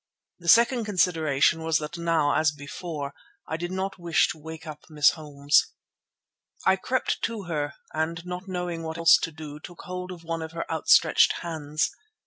[0.39, 3.13] The second consideration was that now as before
[3.47, 5.75] I did not wish to wake up Miss Holmes.
[6.65, 10.41] I crept to her and not knowing what else to do, took hold of one
[10.41, 11.91] of her outstretched hands.